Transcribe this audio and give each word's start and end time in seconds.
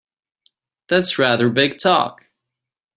That's 0.89 1.19
rather 1.19 1.51
big 1.51 1.77
talk! 1.77 2.25